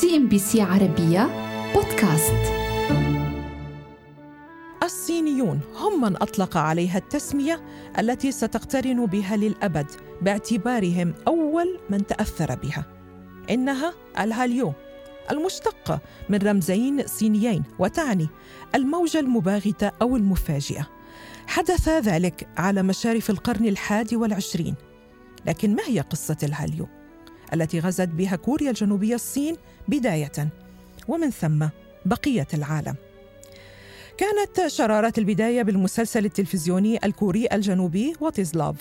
CNBC 0.00 0.62
عربية 0.62 1.28
بودكاست. 1.74 2.52
الصينيون 4.82 5.60
هم 5.76 6.00
من 6.00 6.16
أطلق 6.16 6.56
عليها 6.56 6.98
التسمية 6.98 7.62
التي 7.98 8.32
ستقترن 8.32 9.06
بها 9.06 9.36
للأبد 9.36 9.86
باعتبارهم 10.22 11.14
أول 11.28 11.80
من 11.90 12.06
تأثر 12.06 12.54
بها. 12.54 12.84
إنها 13.50 13.94
الهاليو 14.18 14.72
المشتقه 15.30 16.00
من 16.28 16.38
رمزين 16.38 17.06
صينيين 17.06 17.62
وتعني 17.78 18.28
الموجة 18.74 19.20
المباغتة 19.20 19.92
أو 20.02 20.16
المفاجئة. 20.16 20.88
حدث 21.46 21.88
ذلك 21.88 22.48
على 22.56 22.82
مشارف 22.82 23.30
القرن 23.30 23.66
الحادي 23.66 24.16
والعشرين. 24.16 24.74
لكن 25.46 25.74
ما 25.74 25.82
هي 25.86 26.00
قصة 26.00 26.36
الهاليو؟ 26.42 27.01
التي 27.54 27.80
غزت 27.80 28.08
بها 28.08 28.36
كوريا 28.36 28.70
الجنوبية 28.70 29.14
الصين 29.14 29.56
بداية. 29.88 30.48
ومن 31.08 31.30
ثم 31.30 31.66
بقية 32.06 32.46
العالم. 32.54 32.94
كانت 34.18 34.66
شرارة 34.66 35.12
البداية 35.18 35.62
بالمسلسل 35.62 36.24
التلفزيوني 36.24 37.06
الكوري 37.06 37.48
الجنوبي 37.52 38.14
What 38.20 38.54
Is 38.56 38.63
Love 38.63 38.76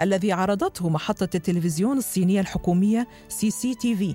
الذي 0.00 0.32
عرضته 0.32 0.88
محطة 0.88 1.28
التلفزيون 1.34 1.98
الصينية 1.98 2.40
الحكومية 2.40 3.08
CCTV. 3.28 4.14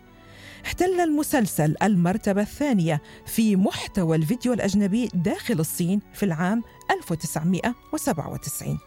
احتل 0.66 1.00
المسلسل 1.00 1.76
المرتبة 1.84 2.42
الثانية 2.42 3.02
في 3.26 3.56
محتوى 3.56 4.18
الفيديو 4.18 4.54
الأجنبي 4.54 5.10
داخل 5.14 5.60
الصين 5.60 6.02
في 6.14 6.24
العام 6.24 6.64
1997 6.92 8.80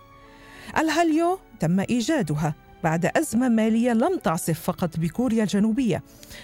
الهاليو 0.78 1.38
تم 1.60 1.80
إيجادها. 1.80 2.54
بعد 2.84 3.06
أزمة 3.16 3.48
مالية 3.48 3.92
لم 3.92 4.18
تعصف 4.18 4.60
فقط 4.60 4.98
بكوريا 4.98 5.42
الجنوبية 5.42 6.02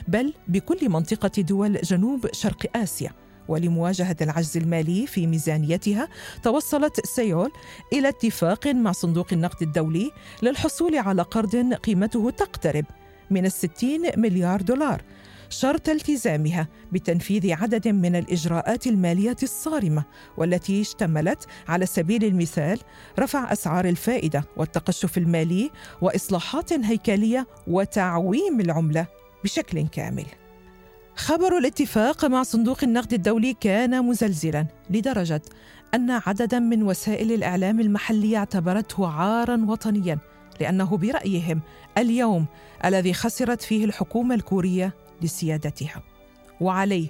بل 0.09 0.35
بكل 0.49 0.89
منطقة 0.89 1.43
دول 1.43 1.81
جنوب 1.83 2.27
شرق 2.33 2.77
آسيا. 2.77 3.11
ولمواجهة 3.49 4.17
العجز 4.21 4.57
المالي 4.57 5.07
في 5.07 5.27
ميزانيتها 5.27 6.09
توصلت 6.43 7.07
سيول 7.07 7.51
إلى 7.93 8.09
اتفاق 8.09 8.67
مع 8.67 8.93
صندوق 8.93 9.27
النقد 9.33 9.63
الدولي 9.63 10.11
للحصول 10.43 10.97
على 10.97 11.23
قرض 11.23 11.75
قيمته 11.75 12.31
تقترب 12.31 12.85
من 13.31 13.47
الستين 13.47 14.03
مليار 14.17 14.63
دولار 14.63 15.03
شرط 15.51 15.89
التزامها 15.89 16.69
بتنفيذ 16.93 17.53
عدد 17.53 17.89
من 17.89 18.17
الإجراءات 18.17 18.87
المالية 18.87 19.37
الصارمة 19.43 20.05
والتي 20.37 20.81
اشتملت 20.81 21.47
على 21.69 21.87
سبيل 21.87 22.25
المثال 22.25 22.79
رفع 23.19 23.53
أسعار 23.53 23.85
الفائدة 23.85 24.45
والتقشف 24.57 25.19
المالي 25.19 25.71
وإصلاحات 26.01 26.73
هيكلية 26.73 27.47
وتعويم 27.67 28.61
العملة 28.61 29.07
بشكل 29.45 29.87
كامل. 29.87 30.27
خبر 31.17 31.59
الاتفاق 31.59 32.25
مع 32.25 32.43
صندوق 32.43 32.79
النقد 32.85 33.13
الدولي 33.13 33.57
كان 33.61 34.05
مزلزلا 34.05 34.67
لدرجة 34.91 35.43
أن 35.95 36.11
عددا 36.11 36.59
من 36.59 36.83
وسائل 36.83 37.33
الإعلام 37.33 37.81
المحلية 37.81 38.37
اعتبرته 38.37 39.09
عارا 39.09 39.65
وطنيا 39.69 40.19
لأنه 40.61 40.97
برأيهم 40.97 41.61
اليوم 41.99 42.47
الذي 42.85 43.13
خسرت 43.15 43.63
فيه 43.63 43.85
الحكومة 43.85 44.35
الكورية 44.35 44.95
لسيادتها. 45.23 46.03
وعليه 46.61 47.09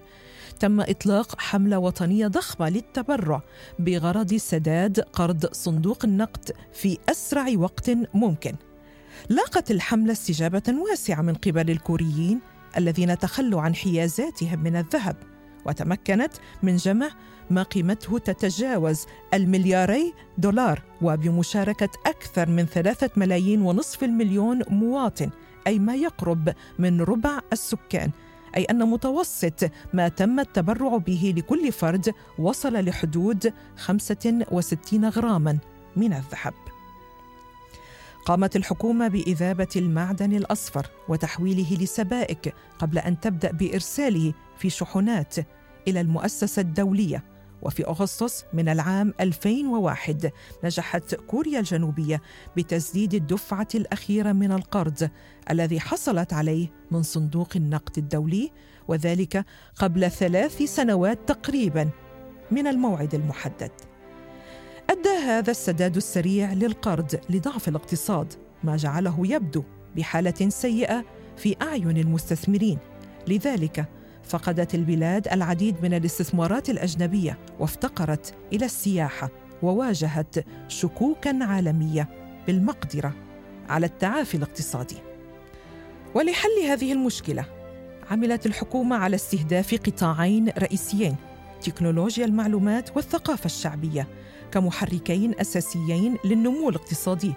تم 0.61 0.81
إطلاق 0.81 1.41
حملة 1.41 1.79
وطنية 1.79 2.27
ضخمة 2.27 2.69
للتبرع 2.69 3.43
بغرض 3.79 4.35
سداد 4.35 5.01
قرض 5.01 5.53
صندوق 5.53 6.05
النقد 6.05 6.53
في 6.73 6.99
أسرع 7.09 7.47
وقت 7.57 7.91
ممكن. 8.15 8.55
لاقت 9.29 9.71
الحملة 9.71 10.13
استجابة 10.13 10.63
واسعة 10.69 11.23
من 11.23 11.35
قبل 11.35 11.71
الكوريين 11.71 12.41
الذين 12.77 13.19
تخلوا 13.19 13.61
عن 13.61 13.75
حيازاتهم 13.75 14.59
من 14.59 14.77
الذهب 14.77 15.17
وتمكنت 15.67 16.33
من 16.63 16.77
جمع 16.77 17.09
ما 17.51 17.63
قيمته 17.63 18.19
تتجاوز 18.19 19.07
الملياري 19.35 20.15
دولار 20.39 20.83
وبمشاركة 21.03 21.91
أكثر 22.07 22.49
من 22.49 22.67
ثلاثة 22.67 23.11
ملايين 23.17 23.63
ونصف 23.63 24.05
المليون 24.05 24.63
مواطن 24.69 25.31
أي 25.67 25.79
ما 25.79 25.95
يقرب 25.95 26.55
من 26.79 27.01
ربع 27.01 27.41
السكان 27.53 28.11
أي 28.57 28.65
أن 28.65 28.79
متوسط 28.79 29.71
ما 29.95 30.09
تم 30.09 30.41
التبرع 30.41 30.97
به 30.97 31.35
لكل 31.37 31.73
فرد 31.73 32.15
وصل 32.39 32.85
لحدود 32.85 33.53
65 33.77 35.09
غراما 35.09 35.59
من 35.97 36.13
الذهب. 36.13 36.55
قامت 38.27 38.57
الحكومة 38.57 39.09
بإذابة 39.09 39.69
المعدن 39.77 40.33
الأصفر 40.37 40.87
وتحويله 41.09 41.77
لسبائك 41.81 42.55
قبل 42.79 42.99
أن 42.99 43.21
تبدأ 43.21 43.53
بإرساله 43.53 44.33
في 44.59 44.71
شحنات 44.71 45.35
إلى 45.89 46.01
المؤسسة 46.01 46.61
الدولية 46.63 47.25
وفي 47.63 47.87
أغسطس 47.87 48.45
من 48.53 48.69
العام 48.69 49.15
2001 49.21 50.31
نجحت 50.65 51.15
كوريا 51.15 51.59
الجنوبية 51.59 52.23
بتسديد 52.57 53.15
الدفعة 53.15 53.69
الأخيرة 53.75 54.33
من 54.33 54.53
القرض 54.53 55.11
الذي 55.51 55.81
حصلت 55.81 56.33
عليه 56.33 56.69
من 56.91 57.03
صندوق 57.03 57.49
النقد 57.57 57.99
الدولي 57.99 58.51
وذلك 58.89 59.45
قبل 59.77 60.11
ثلاث 60.11 60.63
سنوات 60.63 61.19
تقريبا 61.27 61.91
من 62.51 62.67
الموعد 62.67 63.15
المحدد. 63.15 63.71
أدى 64.91 65.09
هذا 65.09 65.51
السداد 65.51 65.97
السريع 65.97 66.53
للقرض 66.53 67.21
لضعف 67.31 67.69
الاقتصاد 67.69 68.33
ما 68.65 68.77
جعله 68.77 69.27
يبدو 69.27 69.65
بحالة 69.97 70.49
سيئة 70.49 71.05
في 71.37 71.57
أعين 71.63 71.99
المستثمرين. 71.99 72.79
لذلك 73.29 74.00
فقدت 74.25 74.75
البلاد 74.75 75.29
العديد 75.29 75.77
من 75.83 75.95
الاستثمارات 75.95 76.71
الأجنبية 76.71 77.39
وافتقرت 77.59 78.35
إلى 78.53 78.65
السياحة 78.65 79.31
وواجهت 79.63 80.45
شكوكا 80.69 81.45
عالمية 81.45 82.09
بالمقدرة 82.47 83.15
على 83.69 83.87
التعافي 83.87 84.37
الاقتصادي. 84.37 84.97
ولحل 86.15 86.61
هذه 86.69 86.93
المشكلة 86.93 87.45
عملت 88.11 88.47
الحكومة 88.47 88.97
على 88.97 89.17
استهداف 89.17 89.75
قطاعين 89.75 90.49
رئيسيين 90.49 91.17
تكنولوجيا 91.61 92.25
المعلومات 92.25 92.97
والثقافة 92.97 93.47
الشعبية 93.47 94.09
كمحركين 94.53 95.35
أساسيين 95.41 96.17
للنمو 96.25 96.69
الاقتصادي 96.69 97.33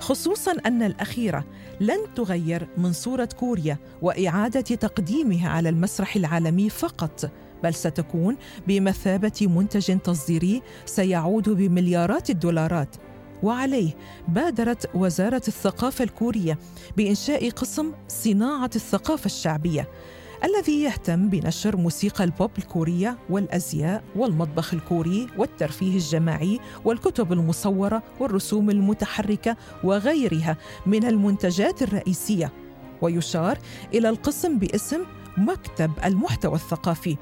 خصوصا 0.00 0.52
أن 0.66 0.82
الأخيرة 0.82 1.44
لن 1.80 1.98
تغير 2.16 2.68
من 2.76 2.92
صورة 2.92 3.28
كوريا 3.38 3.78
وإعادة 4.02 4.60
تقديمها 4.60 5.48
على 5.48 5.68
المسرح 5.68 6.16
العالمي 6.16 6.70
فقط 6.70 7.30
بل 7.62 7.74
ستكون 7.74 8.36
بمثابة 8.66 9.46
منتج 9.56 9.98
تصديري 9.98 10.62
سيعود 10.86 11.48
بمليارات 11.48 12.30
الدولارات. 12.30 12.96
وعليه 13.42 13.90
بادرت 14.28 14.90
وزارة 14.94 15.42
الثقافة 15.48 16.04
الكورية 16.04 16.58
بإنشاء 16.96 17.50
قسم 17.50 17.92
صناعة 18.08 18.70
الثقافة 18.76 19.26
الشعبية 19.26 19.88
الذي 20.44 20.82
يهتم 20.82 21.28
بنشر 21.28 21.76
موسيقى 21.76 22.24
البوب 22.24 22.50
الكورية 22.58 23.18
والأزياء 23.30 24.02
والمطبخ 24.16 24.74
الكوري 24.74 25.26
والترفيه 25.38 25.94
الجماعي 25.94 26.60
والكتب 26.84 27.32
المصورة 27.32 28.02
والرسوم 28.20 28.70
المتحركة 28.70 29.56
وغيرها 29.84 30.56
من 30.86 31.04
المنتجات 31.04 31.82
الرئيسية. 31.82 32.52
ويشار 33.02 33.58
إلى 33.94 34.08
القسم 34.08 34.58
باسم 34.58 35.00
مكتب 35.36 35.90
المحتوى 36.04 36.54
الثقافي. 36.54 37.16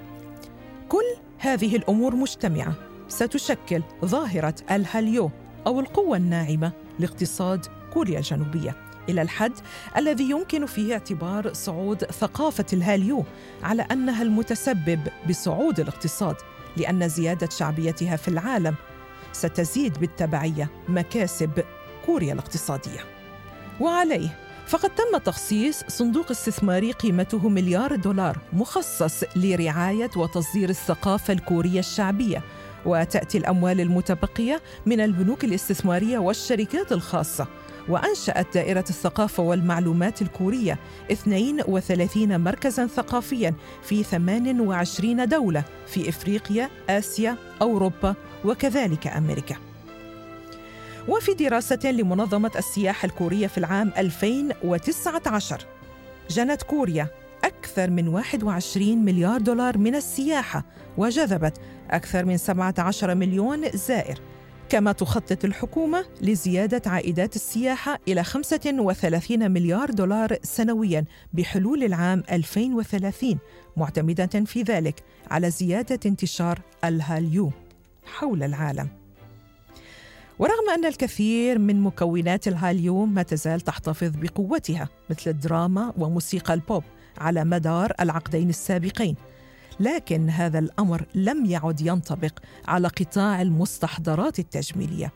كل 0.89 1.07
هذه 1.39 1.77
الأمور 1.77 2.17
مجتمعة 2.17 2.75
ستشكل 3.09 3.83
ظاهرة 4.05 4.55
الهاليو 4.71 5.31
أو 5.67 5.81
القوة 5.81 6.17
الناعمة 6.17 6.73
لاقتصاد 6.99 7.67
كوريا 7.93 8.19
الجنوبية. 8.19 8.90
إلى 9.09 9.23
الحد 9.23 9.53
الذي 9.97 10.31
يمكن 10.31 10.67
فيه 10.67 10.93
اعتبار 10.93 11.53
صعود 11.53 12.05
ثقافة 12.05 12.67
الهاليو 12.73 13.25
على 13.63 13.83
أنها 13.83 14.23
المتسبب 14.23 15.01
بصعود 15.29 15.81
الاقتصاد 15.81 16.37
لأن 16.77 17.09
زيادة 17.09 17.49
شعبيتها 17.51 18.17
في 18.17 18.29
العالم 18.29 18.75
ستزيد 19.33 19.99
بالتبعية 19.99 20.71
مكاسب 20.89 21.65
كوريا 22.07 22.33
الاقتصادية. 22.33 23.01
وعليه 23.81 24.39
فقد 24.67 24.91
تم 24.91 25.19
تخصيص 25.19 25.85
صندوق 25.89 26.31
استثماري 26.31 26.93
قيمته 26.93 27.49
مليار 27.49 27.97
دولار 27.97 28.39
مخصص 28.53 29.25
لرعاية 29.37 30.11
وتصدير 30.17 30.69
الثقافة 30.69 31.33
الكورية 31.33 31.79
الشعبية 31.79 32.43
وتأتي 32.87 33.39
الأموال 33.39 33.81
المتبقية 33.81 34.63
من 34.87 35.01
البنوك 35.01 35.45
الاستثمارية 35.45 36.19
والشركات 36.19 36.93
الخاصة 36.93 37.47
وأنشأت 37.89 38.55
دائرة 38.55 38.85
الثقافة 38.91 39.43
والمعلومات 39.43 40.23
الكورية 40.23 40.79
32 41.11 42.41
مركزا 42.41 42.87
ثقافيا 42.87 43.55
في 43.83 44.03
28 44.03 45.29
دولة 45.29 45.65
في 45.87 46.09
إفريقيا، 46.09 46.71
آسيا، 46.91 47.37
أوروبا 47.63 48.15
وكذلك 48.45 49.07
أمريكا. 49.07 49.57
وفي 51.09 51.35
دراسة 51.35 51.91
لمنظمة 51.91 52.51
السياحة 52.57 53.07
الكورية 53.07 53.47
في 53.47 53.59
العام 53.59 53.93
2019 53.99 55.67
جنت 56.31 56.63
كوريا 56.63 57.09
أكثر 57.45 57.91
من 57.91 58.09
21 58.09 59.05
مليار 59.05 59.41
دولار 59.41 59.79
من 59.79 59.95
السياحة 59.95 60.65
وجذبت 60.99 61.61
أكثر 61.91 62.25
من 62.25 62.37
17 62.37 63.15
مليون 63.15 63.71
زائر 63.75 64.19
كما 64.71 64.93
تخطط 64.93 65.45
الحكومة 65.45 66.05
لزيادة 66.21 66.91
عائدات 66.91 67.37
السياحة 67.37 67.99
إلى 68.09 68.25
35 68.25 69.51
مليار 69.51 69.91
دولار 69.91 70.37
سنوياً 70.43 71.05
بحلول 71.33 71.85
العام 71.85 72.23
2030 72.33 73.39
معتمدة 73.77 74.27
في 74.27 74.63
ذلك 74.63 75.03
على 75.31 75.51
زيادة 75.51 76.01
انتشار 76.07 76.61
الهاليو 76.85 77.51
حول 78.05 78.43
العالم. 78.43 78.89
ورغم 80.39 80.71
أن 80.75 80.85
الكثير 80.85 81.59
من 81.59 81.81
مكونات 81.81 82.49
الهاليو 82.49 83.05
ما 83.05 83.23
تزال 83.23 83.61
تحتفظ 83.61 84.13
بقوتها 84.17 84.89
مثل 85.11 85.31
الدراما 85.31 85.93
وموسيقى 85.99 86.55
البوب 86.55 86.85
على 87.19 87.45
مدار 87.45 87.93
العقدين 88.01 88.49
السابقين 88.49 89.17
لكن 89.81 90.31
هذا 90.31 90.59
الأمر 90.59 91.07
لم 91.15 91.47
يعد 91.47 91.81
ينطبق 91.81 92.39
على 92.69 92.89
قطاع 92.89 93.43
المستحضرات 93.43 94.39
التجميلية. 94.39 95.13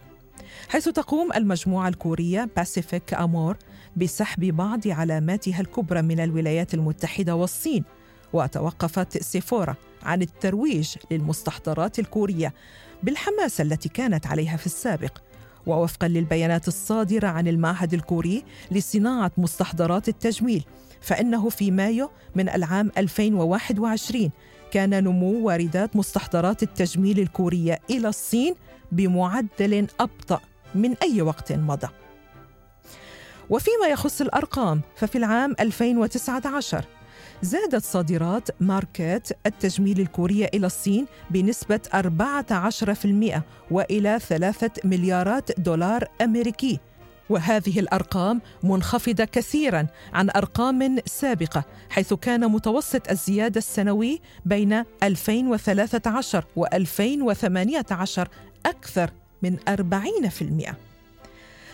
حيث 0.69 0.89
تقوم 0.89 1.33
المجموعة 1.33 1.89
الكورية 1.89 2.49
باسيفيك 2.57 3.15
امور 3.15 3.57
بسحب 3.97 4.45
بعض 4.45 4.89
علاماتها 4.89 5.61
الكبرى 5.61 6.03
من 6.03 6.21
الولايات 6.21 6.75
المتحدة 6.75 7.35
والصين 7.35 7.85
وتوقفت 8.33 9.23
سيفورا 9.23 9.75
عن 10.03 10.23
الترويج 10.23 10.95
للمستحضرات 11.11 11.99
الكورية 11.99 12.55
بالحماسه 13.03 13.63
التي 13.63 13.89
كانت 13.89 14.27
عليها 14.27 14.57
في 14.57 14.67
السابق. 14.67 15.19
ووفقا 15.67 16.09
للبيانات 16.09 16.69
الصادرة 16.69 17.29
عن 17.29 17.49
المعهد 17.49 17.95
الكوري 17.95 18.45
لصناعة 18.71 19.33
مستحضرات 19.37 20.09
التجميل 20.09 20.65
فإنه 21.05 21.49
في 21.49 21.71
مايو 21.71 22.11
من 22.35 22.49
العام 22.49 22.91
2021 22.99 24.31
كان 24.71 25.05
نمو 25.05 25.47
واردات 25.47 25.97
مستحضرات 25.97 26.63
التجميل 26.63 27.21
الكورية 27.21 27.81
إلى 27.91 28.09
الصين 28.09 28.55
بمعدل 28.93 29.87
أبطأ 30.01 30.41
من 30.75 30.95
أي 31.03 31.23
وقت 31.23 31.53
مضى. 31.53 31.89
وفيما 33.51 33.87
يخص 33.87 34.21
الأرقام 34.21 34.81
ففي 34.97 35.19
العام 35.19 35.55
2019 35.61 36.85
زادت 37.43 37.85
صادرات 37.85 38.49
ماركات 38.61 39.29
التجميل 39.47 40.01
الكورية 40.01 40.51
إلى 40.55 40.67
الصين 40.67 41.07
بنسبة 41.31 41.81
14% 41.95 43.41
وإلى 43.71 44.19
3 44.29 44.71
مليارات 44.85 45.61
دولار 45.61 46.09
أمريكي 46.21 46.81
وهذه 47.31 47.81
الأرقام 47.81 48.41
منخفضة 48.63 49.25
كثيرا 49.25 49.87
عن 50.13 50.31
أرقام 50.37 50.99
سابقة 51.07 51.65
حيث 51.91 52.15
كان 52.15 52.51
متوسط 52.51 53.11
الزيادة 53.11 53.59
السنوي 53.59 54.21
بين 54.45 54.85
2013 55.03 56.45
و 56.57 56.67
2018 56.67 58.29
أكثر 58.67 59.11
من 59.43 59.57
40%. 59.59 60.75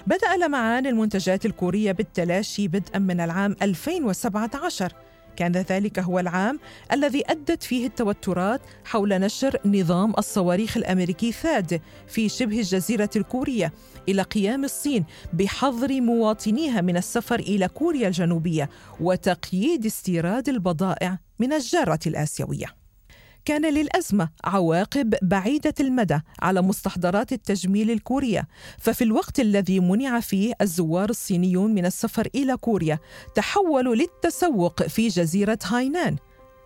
بدأ 0.07 0.37
لمعان 0.37 0.87
المنتجات 0.87 1.47
الكورية 1.47 1.93
بالتلاشي 1.93 2.69
بدءا 2.69 2.99
من 2.99 3.21
العام 3.21 3.57
2017 3.63 4.93
كان 5.41 5.53
ذلك 5.53 5.99
هو 5.99 6.19
العام 6.19 6.61
الذي 6.93 7.23
أدت 7.27 7.63
فيه 7.63 7.87
التوترات 7.87 8.61
حول 8.85 9.19
نشر 9.19 9.57
نظام 9.65 10.15
الصواريخ 10.19 10.77
الأمريكي 10.77 11.33
ثاد 11.33 11.81
في 12.09 12.29
شبه 12.29 12.59
الجزيرة 12.59 13.11
الكورية 13.17 13.73
إلى 14.09 14.23
قيام 14.23 14.65
الصين 14.65 15.05
بحظر 15.33 16.01
مواطنيها 16.01 16.81
من 16.81 16.97
السفر 16.97 17.39
إلى 17.39 17.69
كوريا 17.69 18.09
الجنوبية 18.09 18.71
وتقييد 19.01 19.87
استيراد 19.87 20.49
البضائع 20.49 21.19
من 21.39 21.53
الجارة 21.53 22.01
الآسيوية. 22.07 22.80
كان 23.45 23.75
للأزمة 23.75 24.29
عواقب 24.45 25.15
بعيدة 25.23 25.75
المدى 25.81 26.21
على 26.43 26.63
مستحضرات 26.63 27.33
التجميل 27.33 27.91
الكورية. 27.91 28.49
ففي 28.79 29.05
الوقت 29.05 29.41
الذي 29.41 29.81
منع 29.81 30.21
فيه 30.21 30.55
الزوار 30.61 31.11
الصينيون 31.11 31.75
من 31.75 31.87
السفر 31.87 32.29
إلى 32.35 32.57
كوريا 32.57 32.99
تحولوا 33.35 33.95
للتسوق 33.95 34.83
في 34.83 35.09
جزيرة 35.09 35.59
هاينان 35.65 36.17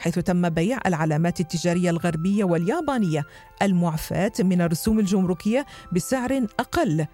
حيث 0.01 0.19
تم 0.19 0.49
بيع 0.49 0.79
العلامات 0.87 1.41
التجارية 1.41 1.91
الغربية 1.91 2.45
واليابانية 2.45 3.25
المعفاة 3.63 4.33
من 4.41 4.61
الرسوم 4.61 4.99
الجمركية 4.99 5.67
بسعر 5.93 6.47
أقل. 6.61 7.07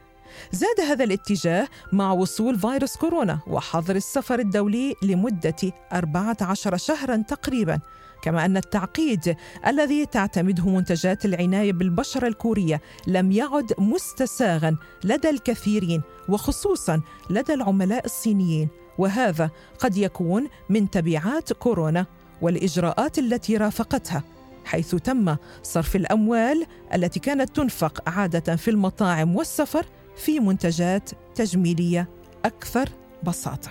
زاد 0.53 0.81
هذا 0.89 1.05
الاتجاه 1.05 1.69
مع 1.93 2.13
وصول 2.13 2.59
فيروس 2.59 2.97
كورونا 2.97 3.41
وحظر 3.47 3.97
السفر 3.97 4.39
الدولي 4.39 4.95
لمدة 5.03 5.73
14 5.93 6.77
شهرا 6.77 7.17
تقريبا. 7.17 7.81
كما 8.23 8.45
أن 8.45 8.57
التعقيد 8.57 9.37
الذي 9.67 10.07
تعتمده 10.07 10.69
منتجات 10.69 11.25
العناية 11.25 11.73
بالبشرة 11.73 12.29
الكورية 12.29 12.81
لم 13.07 13.33
يعد 13.33 13.73
مستساغا 13.79 14.77
لدى 15.05 15.31
الكثيرين 15.31 16.03
وخصوصا 16.29 17.01
لدى 17.31 17.55
العملاء 17.55 18.05
الصينيين. 18.05 18.69
وهذا 18.99 19.51
قد 19.79 19.97
يكون 19.97 20.49
من 20.69 20.91
تبعات 20.91 21.53
كورونا 21.53 22.07
والإجراءات 22.43 23.19
التي 23.19 23.57
رافقتها 23.57 24.25
حيث 24.65 24.95
تم 24.95 25.37
صرف 25.63 25.97
الأموال 25.97 26.67
التي 26.95 27.21
كانت 27.21 27.57
تنفق 27.57 28.09
عادة 28.09 28.57
في 28.57 28.71
المطاعم 28.71 29.37
والسفر 29.37 29.87
في 30.17 30.41
منتجات 30.41 31.11
تجميلية 31.35 32.09
أكثر 32.45 32.89
بساطة. 33.23 33.71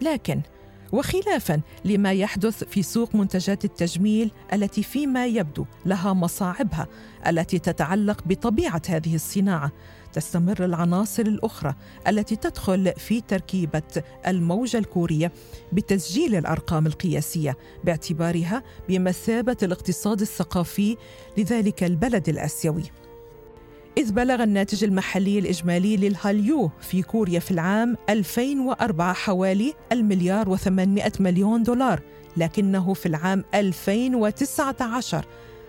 لكن 0.00 0.40
وخلافا 0.92 1.60
لما 1.84 2.12
يحدث 2.12 2.64
في 2.64 2.82
سوق 2.82 3.14
منتجات 3.14 3.64
التجميل 3.64 4.30
التي 4.52 4.82
فيما 4.82 5.26
يبدو 5.26 5.64
لها 5.86 6.12
مصاعبها 6.12 6.88
التي 7.26 7.58
تتعلق 7.58 8.22
بطبيعة 8.26 8.82
هذه 8.88 9.14
الصناعة. 9.14 9.72
تستمر 10.12 10.64
العناصر 10.64 11.22
الأخرى 11.22 11.74
التي 12.08 12.36
تدخل 12.36 12.92
في 12.96 13.20
تركيبة 13.20 13.82
الموجة 14.26 14.78
الكورية 14.78 15.32
بتسجيل 15.72 16.34
الأرقام 16.34 16.86
القياسية 16.86 17.56
باعتبارها 17.84 18.62
بمثابة 18.88 19.56
الاقتصاد 19.62 20.20
الثقافي 20.20 20.96
لذلك 21.38 21.84
البلد 21.84 22.28
الآسيوي. 22.28 22.82
إذ 23.98 24.12
بلغ 24.12 24.42
الناتج 24.42 24.84
المحلي 24.84 25.38
الإجمالي 25.38 25.96
للهاليو 25.96 26.70
في 26.80 27.02
كوريا 27.02 27.40
في 27.40 27.50
العام 27.50 27.96
2004 28.10 29.12
حوالي 29.12 29.74
المليار 29.92 30.56
و800 30.56 31.20
مليون 31.20 31.62
دولار 31.62 32.00
لكنه 32.36 32.94
في 32.94 33.06
العام 33.06 33.44
2019 33.54 35.24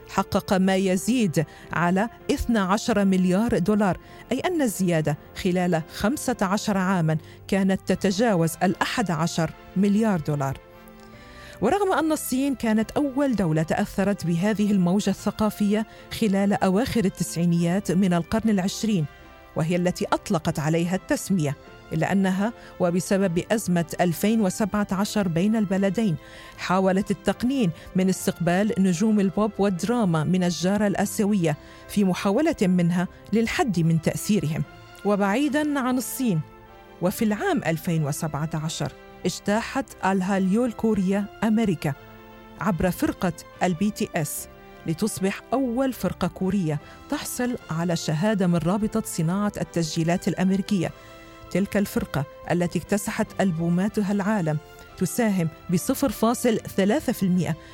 حقق 0.10 0.54
ما 0.54 0.76
يزيد 0.76 1.46
على 1.74 2.10
12 2.32 3.06
مليار 3.06 3.58
دولار 3.58 3.98
أي 4.32 4.40
أن 4.40 4.62
الزيادة 4.62 5.18
خلال 5.44 5.82
15 5.96 6.78
عاما 6.78 7.18
كانت 7.48 7.82
تتجاوز 7.88 8.54
الأحد 8.64 9.12
عشر 9.12 9.52
مليار 9.78 10.20
دولار. 10.20 10.58
ورغم 11.62 11.94
أن 11.94 12.12
الصين 12.12 12.56
كانت 12.56 12.92
أول 12.92 13.36
دولة 13.36 13.64
تأثرت 13.64 14.26
بهذه 14.26 14.72
الموجة 14.72 15.10
الثقافية 15.10 15.86
خلال 16.20 16.54
أواخر 16.54 17.06
التسعينيات 17.06 17.92
من 17.92 18.14
القرن 18.14 18.50
العشرين 18.50 19.06
وهي 19.56 19.76
التي 19.76 20.06
أطلقت 20.14 20.60
عليها 20.60 20.96
التسمية 20.96 21.56
إلا 21.94 22.12
أنها 22.12 22.54
وبسبب 22.80 23.44
أزمة 23.52 23.86
2017 24.02 25.28
بين 25.28 25.56
البلدين 25.56 26.16
حاولت 26.58 27.12
التقنين 27.12 27.72
من 27.96 28.10
استقبال 28.10 28.74
نجوم 28.80 29.20
البوب 29.20 29.52
والدراما 29.60 30.24
من 30.24 30.44
الجارة 30.44 30.88
الآسيوية 30.88 31.58
في 31.90 32.04
محاولة 32.04 32.56
منها 32.62 33.08
للحد 33.34 33.80
من 33.80 34.02
تأثيرهم. 34.02 34.64
وبعيدا 35.06 35.80
عن 35.80 35.98
الصين 35.98 36.42
وفي 37.02 37.26
العام 37.26 37.62
2017 37.66 38.92
اجتاحت 39.26 39.86
الهاليو 40.06 40.66
الكورية 40.66 41.26
أمريكا 41.44 41.94
عبر 42.62 42.92
فرقة 42.92 43.34
ال 43.64 43.92
BTS 43.92 44.48
لتصبح 44.88 45.42
أول 45.54 45.94
فرقة 45.94 46.28
كورية 46.28 46.80
تحصل 47.10 47.58
على 47.72 47.96
شهادة 47.96 48.48
من 48.48 48.56
رابطة 48.56 49.02
صناعة 49.06 49.52
التسجيلات 49.62 50.28
الأمريكية. 50.28 50.92
تلك 51.52 51.78
الفرقة 51.78 52.24
التي 52.52 52.80
اكتسحت 52.80 53.28
ألبوماتها 53.42 54.12
العالم 54.12 54.58
تساهم 54.98 55.48
ب 55.70 55.76
0.3% 55.76 55.84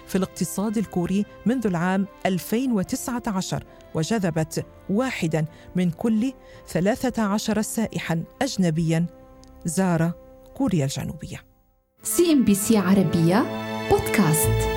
في 0.08 0.16
الاقتصاد 0.16 0.77
الكوري 0.77 1.25
منذ 1.46 1.68
العام 1.68 2.08
2019 2.25 3.63
وجذبت 3.94 4.66
واحدا 4.89 5.46
من 5.75 5.92
كل 5.92 6.34
13 6.68 7.62
سائحا 7.62 8.24
أجنبيا. 8.42 9.06
زار 9.66 10.26
كوريا 10.57 10.85
الجنوبية. 10.85 11.43
سي 12.03 12.33
إم 12.33 12.43
بي 12.43 12.55
سي 12.55 12.77
عربية 12.77 13.45
بودكاست. 13.89 14.67